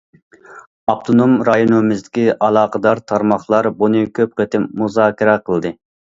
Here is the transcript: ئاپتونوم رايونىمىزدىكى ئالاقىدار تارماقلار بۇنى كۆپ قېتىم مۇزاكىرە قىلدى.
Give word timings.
ئاپتونوم 0.91 1.33
رايونىمىزدىكى 1.49 2.23
ئالاقىدار 2.47 3.01
تارماقلار 3.11 3.69
بۇنى 3.81 4.01
كۆپ 4.21 4.33
قېتىم 4.41 4.65
مۇزاكىرە 4.81 5.37
قىلدى. 5.51 5.73